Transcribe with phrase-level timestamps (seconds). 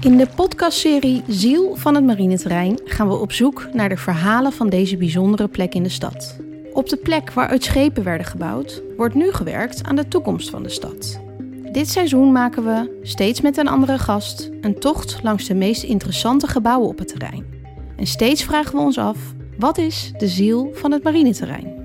[0.00, 4.68] In de podcastserie Ziel van het marineterrein gaan we op zoek naar de verhalen van
[4.68, 6.36] deze bijzondere plek in de stad.
[6.72, 10.68] Op de plek waaruit schepen werden gebouwd, wordt nu gewerkt aan de toekomst van de
[10.68, 11.20] stad.
[11.72, 16.46] Dit seizoen maken we, steeds met een andere gast, een tocht langs de meest interessante
[16.46, 17.44] gebouwen op het terrein.
[17.96, 19.18] En steeds vragen we ons af:
[19.58, 21.80] wat is de ziel van het marineterrein?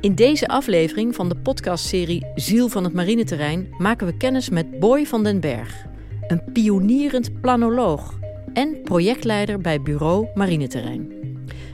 [0.00, 5.06] In deze aflevering van de podcastserie Ziel van het Marineterrein maken we kennis met Boy
[5.06, 5.86] van den Berg,
[6.28, 8.18] een pionierend planoloog
[8.52, 11.12] en projectleider bij Bureau Marineterrein.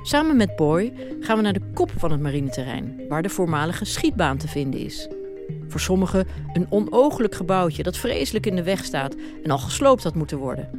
[0.03, 4.37] Samen met Boy gaan we naar de kop van het marineterrein, waar de voormalige schietbaan
[4.37, 5.09] te vinden is.
[5.69, 10.15] Voor sommigen een onooglijk gebouwtje dat vreselijk in de weg staat en al gesloopt had
[10.15, 10.71] moeten worden.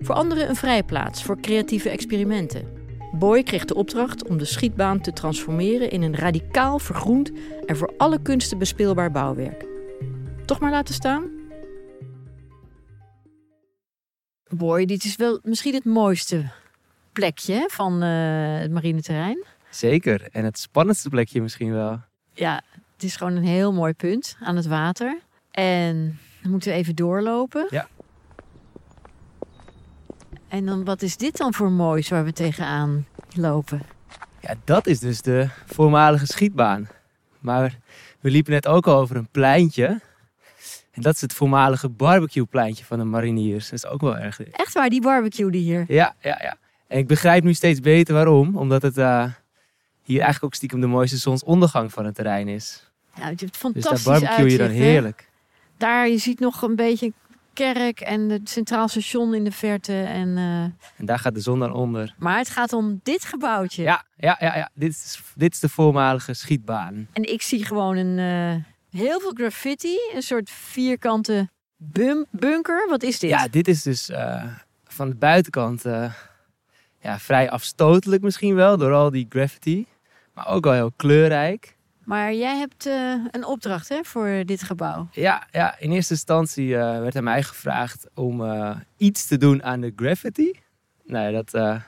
[0.00, 2.68] Voor anderen een vrijplaats voor creatieve experimenten.
[3.12, 7.32] Boy kreeg de opdracht om de schietbaan te transformeren in een radicaal vergroend
[7.66, 9.66] en voor alle kunsten bespeelbaar bouwwerk.
[10.44, 11.35] Toch maar laten staan?
[14.48, 16.50] Boy, dit is wel misschien het mooiste
[17.12, 19.44] plekje van uh, het marineterrein.
[19.70, 20.28] Zeker.
[20.32, 22.00] En het spannendste plekje misschien wel.
[22.32, 25.18] Ja, het is gewoon een heel mooi punt aan het water.
[25.50, 27.66] En dan moeten we even doorlopen.
[27.70, 27.88] Ja.
[30.48, 33.82] En dan, wat is dit dan voor moois waar we tegenaan lopen?
[34.40, 36.88] Ja, dat is dus de voormalige schietbaan.
[37.38, 37.78] Maar
[38.20, 40.00] we liepen net ook al over een pleintje.
[40.96, 43.64] En dat is het voormalige barbecuepleintje van de mariniers.
[43.64, 44.42] Dat is ook wel erg.
[44.42, 45.84] Echt waar, die barbecue die hier?
[45.88, 46.56] Ja, ja, ja.
[46.86, 48.56] En ik begrijp nu steeds beter waarom.
[48.56, 49.24] Omdat het uh,
[50.02, 52.90] hier eigenlijk ook stiekem de mooiste zonsondergang van het terrein is.
[53.14, 55.20] Ja, je hebt fantastisch Dus daar barbecue je dan heerlijk.
[55.20, 55.26] Hè?
[55.76, 57.12] Daar, je ziet nog een beetje
[57.52, 60.02] kerk en het Centraal Station in de verte.
[60.02, 60.62] En, uh...
[60.96, 62.14] en daar gaat de zon dan onder.
[62.18, 63.82] Maar het gaat om dit gebouwtje.
[63.82, 64.70] Ja, ja, ja, ja.
[64.74, 67.08] Dit, is, dit is de voormalige schietbaan.
[67.12, 68.62] En ik zie gewoon een, uh,
[68.96, 69.98] heel veel graffiti.
[70.14, 72.86] Een soort vierkante bum bunker.
[72.88, 73.30] Wat is dit?
[73.30, 74.44] Ja, dit is dus uh,
[74.84, 75.82] van de buitenkant
[77.00, 78.76] ja, vrij afstotelijk misschien wel.
[78.76, 79.86] Door al die graffiti.
[80.34, 81.76] Maar ook wel heel kleurrijk.
[82.04, 85.08] Maar jij hebt uh, een opdracht hè, voor dit gebouw.
[85.12, 88.42] Ja, ja in eerste instantie werd aan mij gevraagd om
[88.96, 90.60] iets te doen aan de graffiti.
[91.04, 91.82] Nou, dat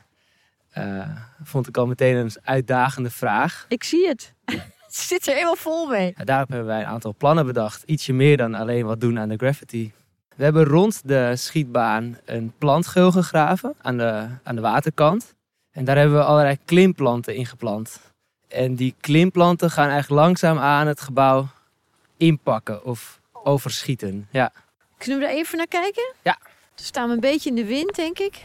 [1.43, 3.67] vond ik al meteen een uitdagende vraag.
[3.69, 4.35] Ik zie het.
[5.09, 6.15] zit er helemaal vol mee.
[6.25, 7.83] Daarop hebben wij een aantal plannen bedacht.
[7.83, 9.93] Ietsje meer dan alleen wat doen aan de graffiti.
[10.37, 15.35] We hebben rond de schietbaan een plantgeul gegraven aan de, aan de waterkant.
[15.73, 18.01] En daar hebben we allerlei klimplanten ingeplant.
[18.49, 21.49] En die klimplanten gaan eigenlijk langzaam aan het gebouw
[22.17, 24.29] inpakken of overschieten.
[24.31, 24.53] Ja.
[24.99, 26.15] Kunnen we er even naar kijken?
[26.23, 26.39] Ja.
[26.77, 28.41] We staan we een beetje in de wind, denk ik.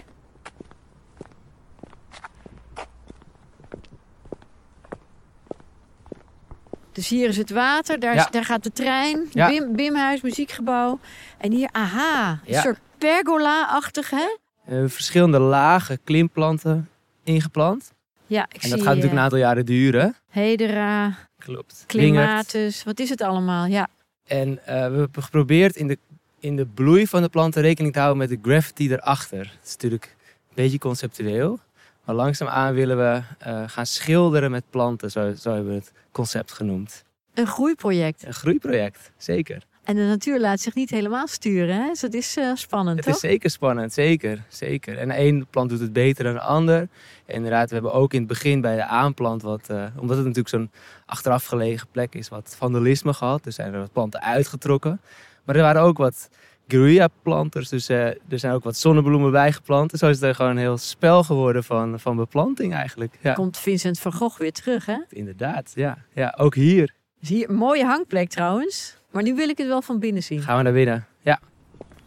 [7.03, 8.25] Dus hier is het water, daar, Ja.
[8.25, 9.47] is, daar gaat de trein, Ja.
[9.47, 10.99] Bim, Bimhuis, muziekgebouw.
[11.37, 12.61] En hier, aha, een Ja.
[12.61, 14.37] soort pergola-achtig, hè?
[14.65, 16.89] We hebben verschillende lagen klimplanten
[17.23, 17.93] ingeplant.
[18.27, 20.15] Ja, ik En zie dat gaat natuurlijk eh, een aantal jaren duren.
[20.29, 21.83] Hedera, Klopt.
[21.87, 23.65] Klimatus, wat is het allemaal?
[23.65, 23.87] Ja.
[24.25, 25.97] En eh, we hebben geprobeerd in de,
[26.39, 29.43] in de bloei van de planten rekening te houden met de graffiti erachter.
[29.43, 30.15] Dat is natuurlijk
[30.47, 31.59] een beetje conceptueel.
[32.05, 36.51] Maar langzaamaan willen we eh, gaan schilderen met planten, zo, zo hebben we het concept
[36.51, 37.03] genoemd.
[37.33, 38.25] Een groeiproject.
[38.25, 39.63] Een groeiproject, zeker.
[39.83, 41.87] En de natuur laat zich niet helemaal sturen, hè?
[41.87, 43.15] Dus dat is eh, spannend, Het toch?
[43.15, 44.97] is zeker spannend, zeker, zeker.
[44.97, 46.79] En ene plant doet het beter dan de ander.
[47.25, 50.25] En inderdaad, we hebben ook in het begin bij de aanplant wat, eh, omdat het
[50.25, 50.71] natuurlijk zo'n
[51.05, 53.43] achteraf gelegen plek is, wat vandalisme gehad.
[53.43, 55.01] Dus zijn er wat planten uitgetrokken.
[55.43, 56.29] Maar er waren ook wat
[56.67, 59.91] guerrilla-planters, dus eh, er zijn ook wat zonnebloemen bijgeplant.
[59.91, 63.17] En zo is het er gewoon een heel spel geworden van, van beplanting eigenlijk.
[63.21, 64.97] Ja, Komt Vincent van Gogh weer terug, hè?
[65.09, 65.71] inderdaad.
[65.75, 65.97] Ja.
[66.13, 68.97] ja, ook hier Dus hier een mooie hangplek trouwens.
[69.11, 70.41] Maar nu wil ik het wel van binnen zien.
[70.41, 71.07] gaan we naar binnen.
[71.21, 71.39] Ja,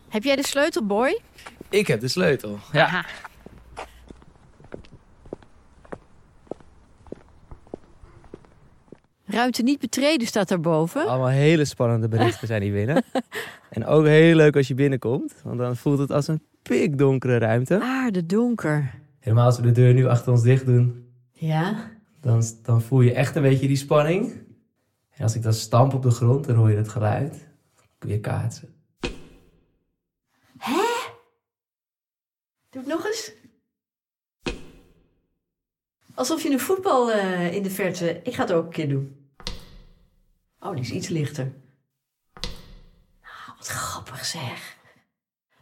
[0.08, 1.20] Heb jij de sleutel, boy?
[1.68, 2.58] ik heb de sleutel.
[2.72, 2.84] Ja.
[2.84, 3.04] Aha.
[9.26, 11.06] Ruimte niet betreden staat daarboven.
[11.06, 13.04] Allemaal hele spannende berichten zijn hier binnen.
[13.70, 17.80] en ook heel leuk als je binnenkomt, want dan voelt het als een pikdonkere ruimte.
[17.82, 18.94] Aarde donker.
[19.18, 21.90] Helemaal als we de deur nu achter ons dicht doen, Ja.
[22.20, 24.32] dan, dan voel je echt een beetje die spanning.
[25.10, 27.46] En als ik dan stamp op de grond, dan hoor je het geluid.
[27.98, 28.68] Kun je kaatsen.
[32.70, 33.32] Doe het nog eens.
[36.16, 38.20] Alsof je een voetbal eh, in de verte...
[38.22, 39.16] Ik ga het ook een keer doen.
[40.60, 41.52] Oh, die is iets lichter.
[43.22, 44.76] Nou, wat grappig zeg.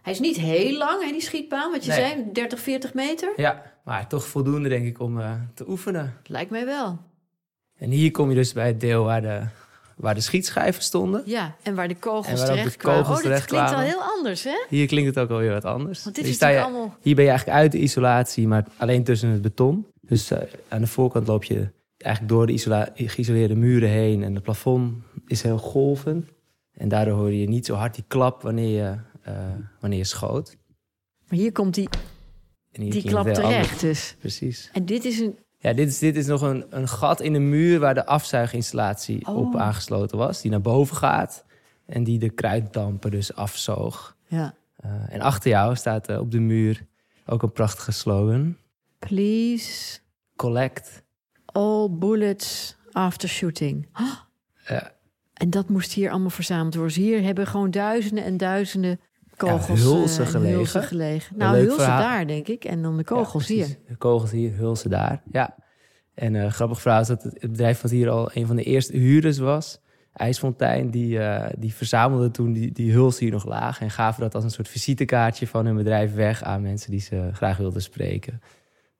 [0.02, 2.00] Hij is niet heel lang, hè, die schietbaan, wat je Nee.
[2.00, 3.32] zei, 30, 40 meter.
[3.36, 6.20] Ja, maar toch voldoende denk ik om eh, te oefenen.
[6.26, 6.98] Lijkt mij wel.
[7.76, 9.42] En hier kom je dus bij het deel waar de
[9.96, 11.22] waar de schietschijven stonden.
[11.26, 12.98] Ja, en waar de kogels waar ook de terecht kwamen.
[13.02, 14.64] kogels Oh, dit terecht klinkt al heel anders, hè?
[14.68, 16.04] Hier klinkt het ook alweer wat anders.
[16.04, 16.96] Want dit Hier is je- allemaal...
[17.00, 19.86] Hier ben je eigenlijk uit de isolatie, maar alleen tussen het beton.
[20.00, 20.38] Dus eh,
[20.68, 21.68] aan de voorkant loop je
[21.98, 24.22] eigenlijk door de geïsoleerde muren heen.
[24.22, 24.94] En het plafond
[25.26, 26.26] is heel golvend.
[26.72, 29.34] En daardoor hoor je niet zo hard die klap wanneer je, eh,
[29.80, 30.56] wanneer je schoot.
[31.28, 31.88] Maar hier komt die,
[32.70, 33.78] die klap terecht anders.
[33.78, 34.16] dus.
[34.18, 34.70] Precies.
[34.72, 35.38] En dit is een...
[35.64, 39.26] Ja, dit is, dit is nog een, een gat in de muur waar de afzuiginstallatie
[39.28, 39.36] Oh.
[39.36, 40.40] op aangesloten was.
[40.40, 41.44] Die naar boven gaat
[41.86, 44.16] en die de kruiddampen dus afzoog.
[44.26, 44.54] Ja.
[44.76, 46.86] Eh, en achter jou staat eh, op de muur
[47.26, 48.56] ook een prachtige slogan.
[48.98, 49.98] Please,
[50.36, 51.02] Collect.
[51.44, 53.88] all bullets after shooting.
[54.66, 54.92] Ja.
[55.34, 56.94] En dat moest hier allemaal verzameld worden.
[56.94, 59.00] Dus hier hebben gewoon duizenden en duizenden
[59.36, 60.56] kogels hulzen eh, en gelegen.
[60.56, 61.36] hulzen gelegen.
[61.36, 62.00] Nou, verhaal.
[62.00, 62.64] daar, denk ik.
[62.64, 63.78] En dan de kogels Ja, hier.
[63.88, 65.22] De kogels hier, hulzen daar.
[65.30, 65.56] Ja.
[66.14, 68.96] En eh grappig verhaal is dat het, bedrijf wat hier al een van de eerste
[68.96, 69.80] huurders was,
[70.12, 74.34] IJsfontein, die, eh, die verzamelde toen die, die hulzen hier nog lagen en gaven dat
[74.34, 78.42] als een soort visitekaartje van hun bedrijf weg aan mensen die ze graag wilden spreken.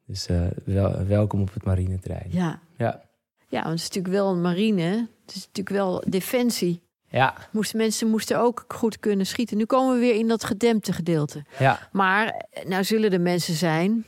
[0.06, 0.28] Dus
[0.64, 2.28] wel, welkom op het marineterrein.
[2.28, 2.60] Ja.
[2.76, 3.02] Ja.
[3.48, 5.08] ja, want het is natuurlijk wel een marine.
[5.26, 6.82] Het is natuurlijk wel defensie.
[7.14, 9.56] Ja, Moesten, mensen moesten ook goed kunnen schieten.
[9.56, 11.44] Nu komen we weer in dat gedempte gedeelte.
[11.58, 14.04] ja, Maar nou zullen er mensen zijn,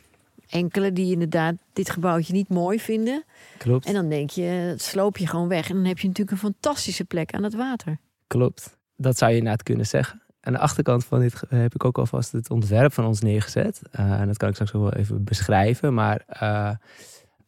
[0.48, 3.24] enkele die inderdaad dit gebouwtje niet mooi vinden.
[3.58, 3.86] klopt.
[3.86, 5.68] En dan denk je, dat sloop je gewoon weg.
[5.68, 7.98] En dan heb je natuurlijk een fantastische plek aan het water.
[8.26, 8.76] Klopt.
[8.96, 10.22] Dat zou je inderdaad kunnen zeggen.
[10.40, 13.80] Aan de achterkant van dit heb ik ook alvast het ontwerp van ons neergezet.
[13.90, 15.94] Eh, en dat kan ik straks ook wel even beschrijven.
[15.94, 16.70] Maar eh,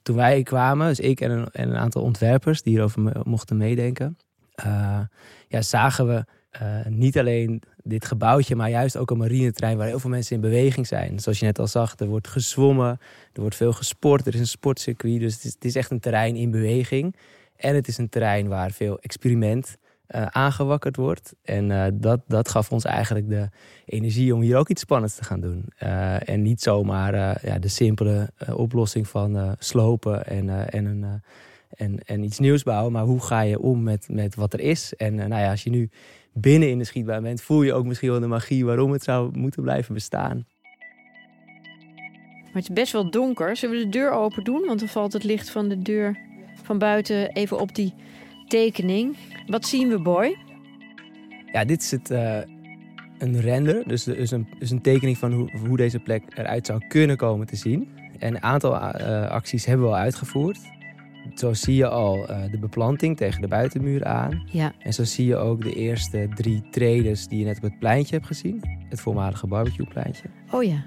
[0.02, 4.18] toen wij kwamen, dus ik en een, en een aantal ontwerpers die hierover mochten meedenken,
[4.64, 5.00] eh,
[5.48, 9.98] ja, zagen we eh, niet alleen dit gebouwtje, maar juist ook een marineterrein waar heel
[9.98, 11.18] veel mensen in beweging zijn.
[11.18, 12.98] Zoals je net al zag, er wordt gezwommen,
[13.32, 15.20] er wordt veel gesport, er is een sportcircuit.
[15.20, 17.16] Dus het is, het is echt een terrein in beweging.
[17.56, 19.76] En het is een terrein waar veel experiment
[20.06, 21.34] eh, aangewakkerd wordt.
[21.42, 23.48] En dat, dat gaf ons eigenlijk de
[23.84, 25.64] energie om hier ook iets spannends te gaan doen.
[26.18, 31.22] En niet zomaar ja, de simpele oplossing van slopen en, en, een,
[31.78, 32.92] en, en iets nieuws bouwen.
[32.92, 34.94] Maar hoe ga je om met, met wat er is?
[34.94, 35.90] En eh, nou ja, als je nu
[36.32, 39.38] binnen in de schietbaan bent, voel je ook misschien wel de magie waarom het zou
[39.38, 40.46] moeten blijven bestaan.
[42.42, 43.56] Maar het is best wel donker.
[43.56, 44.64] Zullen we de deur open doen?
[44.66, 46.18] Want dan valt het licht van de deur
[46.62, 47.94] van buiten even op die
[48.48, 49.16] tekening.
[49.46, 50.36] Wat zien we, boy?
[51.52, 52.38] Ja, dit is het, eh,
[53.18, 56.86] een render, dus, dus, een, dus een tekening van hoe, hoe deze plek eruit zou
[56.86, 57.88] kunnen komen te zien.
[58.18, 60.58] En een aantal eh, acties hebben we al uitgevoerd.
[61.34, 64.42] Zo zie je al eh, de beplanting tegen de buitenmuur aan.
[64.52, 64.72] Ja.
[64.78, 68.14] En zo zie je ook de eerste drie tredes die je net op het pleintje
[68.14, 68.62] hebt gezien.
[68.88, 70.28] Het voormalige barbecuepleintje.
[70.50, 70.84] Oh ja.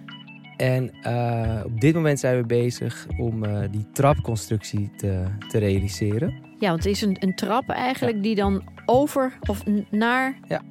[0.58, 6.34] En eh, op dit moment zijn we bezig om eh, die trapconstructie te, te realiseren.
[6.60, 10.62] Ja, want het is een, een trap eigenlijk die dan over of naar Ja.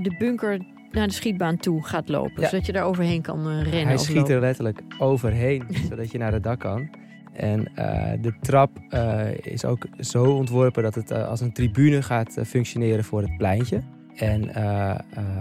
[0.00, 0.58] de bunker,
[0.92, 2.42] naar de schietbaan toe gaat lopen.
[2.42, 2.48] Ja.
[2.48, 3.84] Zodat je daar overheen kan rennen.
[3.86, 6.88] Hij of schiet er letterlijk overheen, zodat je naar het dak kan.
[7.34, 12.02] En eh, de trap eh, is ook zo ontworpen dat het eh, als een tribune
[12.02, 13.82] gaat functioneren voor het pleintje.
[14.14, 14.54] En,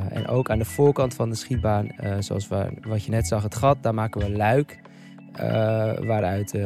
[0.10, 1.88] en ook aan de voorkant van de schietbaan,
[2.20, 2.48] zoals
[2.82, 4.80] wat je net zag, het gat, daar maken we een luik
[6.06, 6.58] waaruit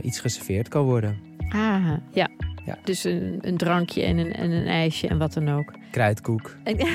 [0.00, 1.16] iets geserveerd kan worden.
[1.48, 2.28] Ah, ja.
[2.64, 2.78] Ja.
[2.84, 5.72] Dus een, een drankje en een, en een ijsje en wat dan ook.
[5.90, 6.56] Kruidkoek.
[6.64, 6.76] En,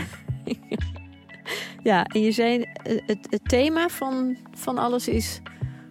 [1.83, 2.65] ja, en je zei,
[3.05, 5.41] het, het thema van, van alles is...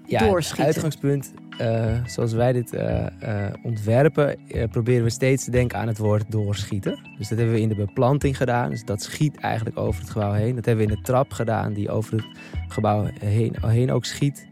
[0.07, 0.65] Ja, Doorschieten.
[0.65, 4.37] Het uitgangspunt, eh, zoals wij dit eh, eh, ontwerpen,
[4.71, 6.99] proberen we steeds te denken aan het woord doorschieten.
[7.19, 8.71] Dus dat hebben we in de beplanting gedaan.
[8.71, 10.55] Dus dat schiet eigenlijk over het gebouw heen.
[10.55, 12.27] Dat hebben we in de trap gedaan, die over het
[12.69, 14.47] gebouw heen, heen ook schiet.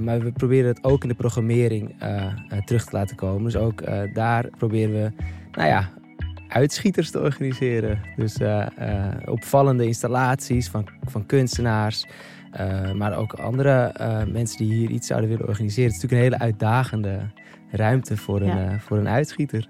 [0.00, 1.94] Maar we proberen het ook in de programmering
[2.64, 3.44] terug te laten komen.
[3.44, 3.82] Dus ook
[4.14, 5.12] daar proberen we,
[5.52, 5.90] nou ja,
[6.48, 8.00] uitschieters te organiseren.
[8.16, 8.38] Dus
[9.24, 12.06] opvallende installaties van, van kunstenaars.
[12.60, 15.92] Uh, maar ook andere uh, mensen die hier iets zouden willen organiseren.
[15.92, 17.30] Het is natuurlijk een hele uitdagende
[17.70, 18.72] ruimte voor een, Ja.
[18.72, 19.68] uh, voor een uitschieter.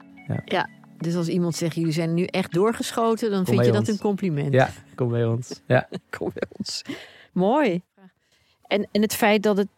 [0.98, 3.30] Dus als iemand zegt, jullie zijn nu echt doorgeschoten...
[3.30, 4.52] dan Kom vind je dat een compliment.
[4.52, 5.62] Ja, kom bij ons.
[5.66, 5.88] Ja.
[6.18, 6.82] Kom bij ons.
[7.32, 7.82] Mooi.
[8.66, 9.68] En, en het feit dat het,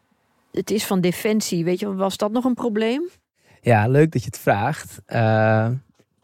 [0.53, 3.09] het is van defensie, weet je, was dat nog een probleem?
[3.61, 5.01] ja, leuk dat je het vraagt.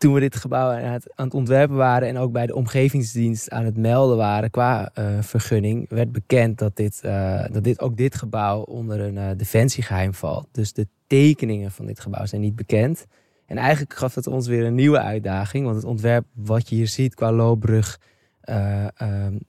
[0.01, 3.51] Toen we dit gebouw aan het, aan het ontwerpen waren en ook bij de omgevingsdienst
[3.51, 7.97] aan het melden waren qua uh, vergunning, werd bekend dat, dit, uh, dat dit, ook
[7.97, 10.49] dit gebouw onder een uh, defensiegeheim valt.
[10.53, 13.07] Dus de tekeningen van dit gebouw zijn niet bekend.
[13.47, 16.89] En eigenlijk gaf het ons weer een nieuwe uitdaging, want het ontwerp wat je hier
[16.89, 18.01] ziet qua loopbrug
[18.45, 18.87] uh,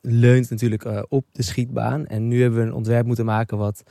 [0.01, 2.07] leunt natuurlijk op de schietbaan.
[2.07, 3.83] En nu hebben we een ontwerp moeten maken wat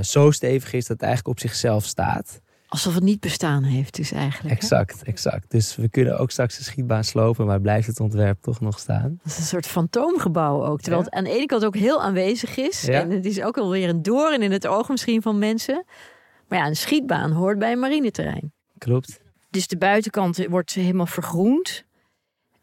[0.00, 2.40] zo stevig is dat het eigenlijk op zichzelf staat.
[2.70, 4.54] Alsof het niet bestaan heeft, dus eigenlijk.
[4.54, 5.50] Exact, exact.
[5.50, 9.18] Dus we kunnen ook straks de schietbaan slopen, maar blijft het ontwerp toch nog staan.
[9.22, 10.80] Dat is een soort fantoomgebouw ook.
[10.80, 12.88] Terwijl het aan de ene kant ook heel aanwezig is.
[12.88, 15.84] En het is ook alweer een doorn in het oog misschien van mensen.
[16.48, 18.52] Maar ja, een schietbaan hoort bij een marineterrein.
[18.78, 19.20] Klopt.
[19.50, 21.84] Dus de buitenkant wordt helemaal vergroend.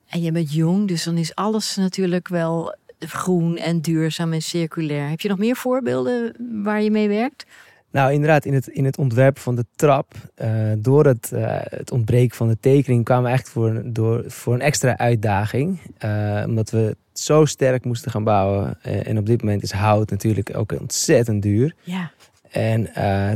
[0.08, 5.10] En je bent jong, dus dan is alles natuurlijk wel groen en duurzaam en circulair.
[5.10, 7.46] Heb je nog meer voorbeelden waar je mee werkt?
[7.92, 11.92] Nou, inderdaad, in het, in het ontwerp van de trap, uh, door het, uh, het
[11.92, 15.80] ontbreken van de tekening, kwamen we eigenlijk voor, door, voor een extra uitdaging.
[16.06, 18.82] Uh, omdat we zo sterk moesten gaan bouwen.
[18.82, 21.76] en op dit moment is hout natuurlijk ook ontzettend duur.
[21.82, 22.12] Ja.
[22.52, 22.84] En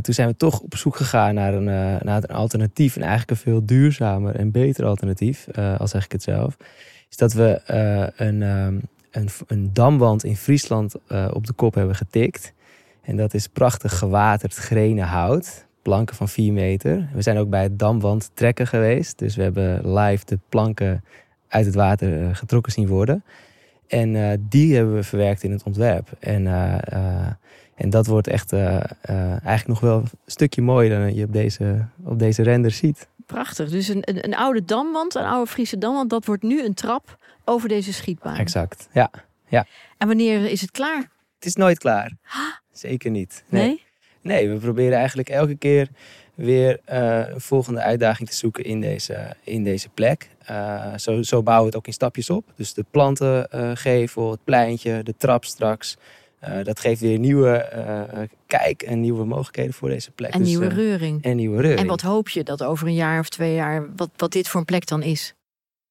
[0.02, 1.64] toen zijn we toch op zoek gegaan naar een,
[2.04, 2.96] naar een alternatief.
[2.96, 5.46] En eigenlijk een veel duurzamer en beter alternatief,
[5.78, 6.56] al zeg ik het zelf.
[7.10, 7.60] Is dat we
[8.16, 8.40] een,
[9.10, 10.94] een, een damwand in Friesland
[11.32, 12.52] op de kop hebben getikt.
[13.02, 15.66] En dat is prachtig gewaterd grenen hout.
[15.82, 17.08] Planken van 4 meter.
[17.12, 19.18] We zijn ook bij het damwand trekken geweest.
[19.18, 21.04] Dus we hebben live de planken
[21.48, 23.24] uit het water eh, getrokken zien worden.
[23.86, 26.08] En uh, die hebben we verwerkt in het ontwerp.
[26.18, 26.74] En, uh,
[27.74, 32.18] en dat wordt echt eigenlijk nog wel een stukje mooier dan je op deze, op
[32.18, 33.08] deze render ziet.
[33.26, 33.70] Prachtig.
[33.70, 37.18] Dus een, een, een, oude damwand, een oude Friese damwand, dat wordt nu een trap
[37.44, 38.36] over deze schietbaan.
[38.36, 39.10] Exact, ja.
[39.48, 39.66] ja.
[39.98, 41.10] En wanneer is het klaar?
[41.34, 42.12] Het is nooit klaar.
[42.72, 43.44] Zeker niet.
[43.48, 43.82] Nee.
[44.20, 44.48] nee?
[44.48, 45.88] we proberen eigenlijk elke keer
[46.34, 50.28] weer uh, een volgende uitdaging te zoeken in deze, in deze plek.
[50.50, 52.52] Uh, zo, zo bouwen we het ook in stapjes op.
[52.56, 55.96] Dus de plantengevel, het pleintje, de trap straks.
[56.44, 57.70] Uh, dat geeft weer nieuwe
[58.46, 60.32] kijk en nieuwe mogelijkheden voor deze plek.
[60.32, 61.22] En dus, nieuwe reuring.
[61.22, 61.80] En nieuwe reuring.
[61.80, 64.60] En wat hoop je dat over een jaar of twee jaar, wat, wat dit voor
[64.60, 65.34] een plek dan is?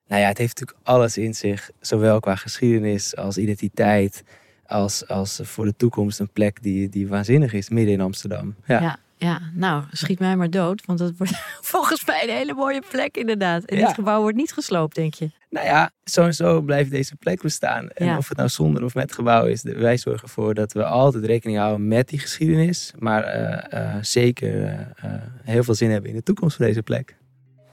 [0.07, 1.69] Nou ja, het heeft natuurlijk alles in zich.
[1.79, 4.23] Zowel qua geschiedenis als identiteit
[4.71, 8.55] als, als voor de toekomst een plek die, die waanzinnig is, midden in Amsterdam.
[8.65, 8.81] Ja.
[8.81, 8.97] ja.
[9.17, 11.33] ja nou, schiet mij maar dood, want dat wordt
[11.73, 13.63] volgens mij een hele mooie plek inderdaad.
[13.63, 15.29] En dit gebouw wordt niet gesloopt, denk je?
[15.49, 17.89] Nou ja, sowieso blijft deze plek bestaan.
[17.89, 21.25] En of het nou zonder of met gebouw is, wij zorgen ervoor dat we altijd
[21.25, 22.93] rekening houden met die geschiedenis.
[22.99, 25.11] Maar uh, uh, zeker uh,
[25.43, 27.15] heel veel zin hebben in de toekomst van deze plek.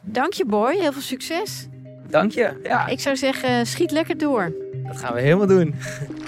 [0.01, 0.77] Dank je, Boy.
[0.77, 1.69] Heel veel succes.
[2.09, 2.61] Dank je.
[2.63, 2.87] Ja.
[2.87, 4.53] Ik zou zeggen, schiet lekker door.
[4.87, 5.75] Dat gaan we helemaal doen.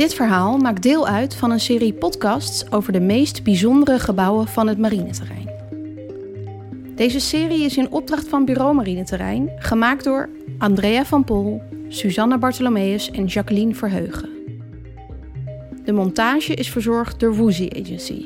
[0.00, 4.66] Dit verhaal maakt deel uit van een serie podcasts over de meest bijzondere gebouwen van
[4.66, 5.50] het marineterrein.
[6.94, 10.28] Deze serie is in opdracht van Bureau Marineterrein, gemaakt door
[10.58, 14.28] Andrea van Pol, Susanna Bartholomeus en Jacqueline Verheugen.
[15.84, 18.24] De montage is verzorgd door Woozy Agency.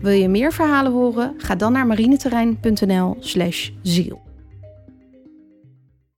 [0.00, 1.34] Wil je meer verhalen horen?
[1.36, 4.25] Ga dan naar marineterrein.nl/ziel.